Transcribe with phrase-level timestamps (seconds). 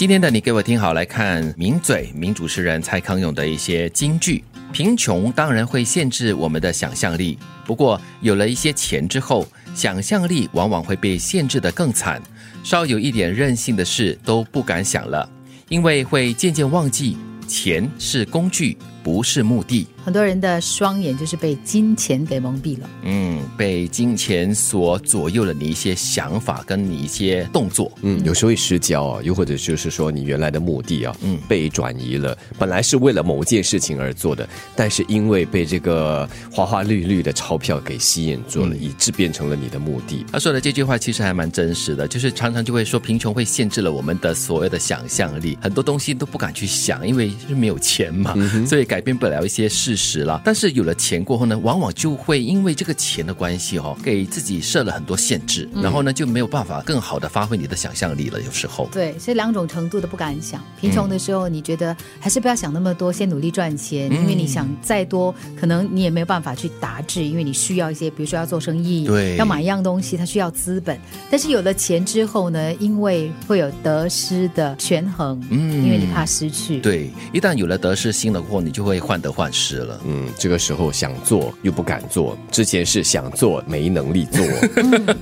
[0.00, 4.42] 今天的你给我听好，来看名嘴、名主持人蔡康永的一些金句。
[4.72, 12.18] 贫穷当然会限制我们的想象力，不过有了一些钱之后，想象力往往会被限制的更惨。
[12.64, 15.28] 稍有一点任性的事都不敢想了，
[15.68, 19.86] 因为会渐渐忘记钱是工具，不是目的。
[20.02, 22.90] 很多人的双眼就是被金钱给蒙蔽了。
[23.02, 27.92] 嗯，被金钱所左右了你一些想法跟你一些动作。
[28.00, 32.36] 嗯，有时候会失焦啊，又或者就是说你原来的目的啊，嗯，被转移了。
[32.58, 40.24] 本来是为了某件事情而做的，但是因为被这个花花绿绿的钞票给吸引住了，以致变成了你的目的。
[40.32, 48.34] 他说的这句话其实还蛮真实的，就是常常就会说贫穷会限制了我们的所谓的想象力，很多东西都不敢去想，因为是没有钱嘛，
[48.66, 50.00] 所以改变不了一些事。
[50.00, 58.40] 实了，但是有了钱过后呢，往往就会因为这个钱的关系哦，给自己设了很多限制，然后呢就没有办法更好的发挥你的想象力了。
[58.40, 60.64] 有时候，对，是两种程度的不敢想。
[60.80, 70.98] 贫穷的时候，你觉得还是不要想那么多，先努力赚钱，因为你想再多，可能你也没有办法去达至，因为你需要一些，比如说要做生意，对，要买一样东西，它需要资本。
[71.30, 80.00] 但是有了钱之后呢，因为会有得失的权衡，嗯，因为你怕失去，对，一旦有了得失心了过后，你就会患得患失了。
[80.04, 84.44] 嗯，这个时候想做又不敢做，之前是想做没能力做，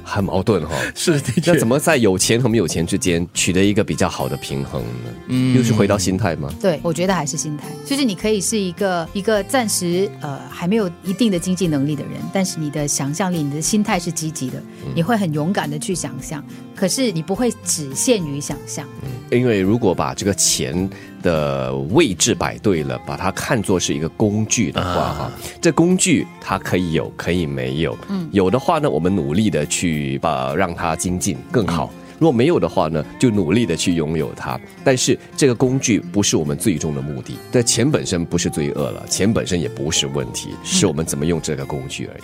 [0.03, 0.75] 很矛盾哈。
[0.95, 5.11] 是，的那怎么在有钱和没有钱之间取得一个比较好的平衡呢？
[5.29, 6.53] 嗯，又是回到心态吗？
[6.61, 7.69] 对，我觉得还是心态。
[7.85, 14.63] 就是你可以是一个一个暂时呃还没有一定的经济能力的人，但是你的想象力、你的心态是积极的，
[14.95, 16.45] 你会很勇敢的去想象。
[16.75, 18.87] 可是你不会只限于想象，
[19.31, 20.89] 因为如果把这个钱。
[21.21, 27.97] 的位置摆对了，把它看作是一个工具的话，哈，这工具它可以有，可以没有。
[28.09, 34.59] 嗯，有的话呢，我们努力的去把让它精进更好；如果没有的话呢，就努力的去拥有它。
[34.83, 37.35] 但是这个工具不是我们最终的目的。
[37.51, 42.23] 但钱本身不是罪恶了，钱本身也不是问题，是我们怎么用这个工具而已。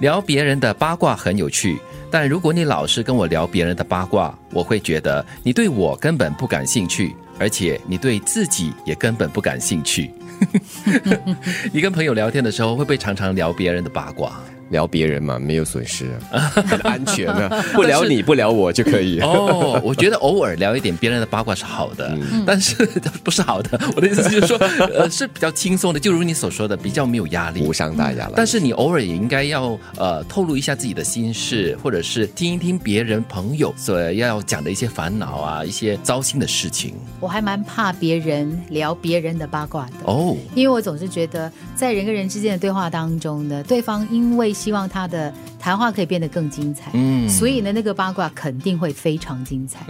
[0.00, 1.78] 聊别人的八卦很有趣，
[2.10, 7.14] 但如果你老是跟我聊别人的八卦，我会觉得你对我根本不感兴趣。
[7.36, 10.08] 而且你对自己也根本不感兴趣。
[11.74, 14.40] 你跟朋友聊天的时候，会不会常常聊别人的八卦？
[14.70, 17.64] 聊别人嘛，没有损失， 很安全啊。
[17.72, 19.20] 不聊你不聊我就可以。
[19.20, 22.16] 哦，我觉得偶尔聊一点别人的八卦是好的，
[22.46, 22.84] 但是
[23.22, 23.78] 不是好的。
[23.94, 24.56] 我的意思就是说，
[24.94, 28.32] 呃，是比较轻松的，就如你所说的，比较没有压力，无伤大雅了。
[28.36, 36.94] 但是你偶尔也应该要呃透露一下自己的心事，或者是听一听别人朋友所要讲的一些烦恼啊，一些糟心的事情。
[37.20, 45.32] 我还蛮怕别人聊别人的八卦的哦，因为我总是觉得在人跟人之间的对话当中呢，对方因为希望他的
[45.64, 49.80] 谈话可以变得更精彩，嗯，所以呢，那个八卦肯定会非常精彩，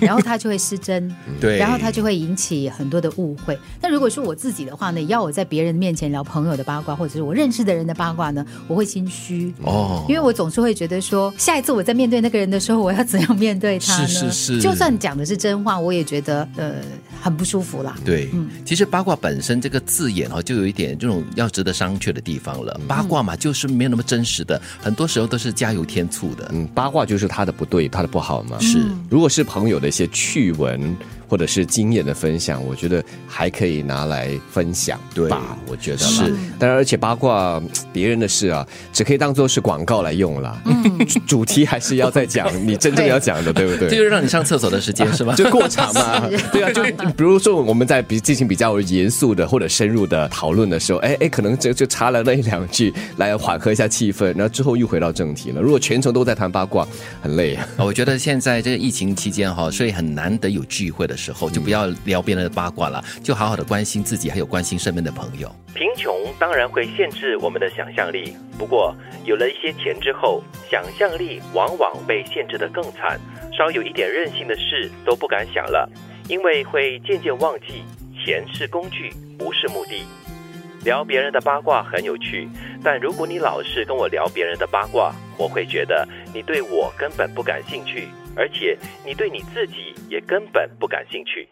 [0.00, 3.58] 然后他就会失真， 对，然后他就会引起很多的误会。
[3.78, 9.52] 那如果是我自己的话呢，要我在别人面前聊朋友的八卦，或者是我认识的人的八卦呢，我会心虚。
[9.64, 14.08] 哦，因为我总是会觉得说，下一次我在面对那个人的时候，我要怎样面对他呢？
[14.08, 16.76] 是是是，就算讲的是真话，我也觉得呃
[17.20, 17.94] 很不舒服啦。
[18.02, 22.80] 对，嗯，其实八卦本身这个字眼哦，就有一点这种要值得商榷的地方了。
[22.88, 26.48] 八卦嘛，就是没有那么真实的，很多时候都是加油添醋的。
[26.52, 28.58] 嗯，八卦就是他的不对，他的不好嘛。
[28.58, 30.96] 是，如果是朋友的一些趣闻。
[31.28, 35.56] 或者是经验的分享，我觉得还可以拿来分享吧。
[35.66, 37.62] 我觉得是，当然，而且八卦
[37.92, 40.62] 别人的事啊，只可以当做是广告来用了。
[40.64, 43.88] 嗯， 主题还是要再讲你真正要讲的， 对不对？
[43.90, 45.34] 这就是让你上厕所的时间是吗？
[45.36, 46.28] 就过场嘛。
[46.52, 55.60] 对啊，就比如说我们在比进行比较严肃的或者深入的讨论的时候，哎哎，可能就就插了那一两句来缓和一下气氛，然后之后又回到正题了。
[55.60, 56.86] 如果全程都在谈八卦，
[57.20, 57.66] 很累啊。
[57.78, 61.17] 我觉得现在这个疫情期间哈，所以很难得有聚会的。
[61.18, 65.54] 时候就不要聊别人的八卦了，就好好的关心自己，还有关心身边的朋友。
[65.74, 73.20] 贫穷当然会限制我们的想象力，不过有了一些钱之后，想象力往往被限制的更惨。
[73.52, 75.90] 稍有一点任性的事都不敢想了，
[76.28, 77.82] 因为会渐渐忘记
[78.24, 80.04] 钱是工具，不是目的。
[80.84, 82.48] 聊别人的八卦很有趣，
[82.84, 88.08] 但如果你老是跟我聊别人的八卦，我会觉得你对我根本不感兴趣。
[88.38, 91.48] 而且，你对你自己也根本不感兴趣。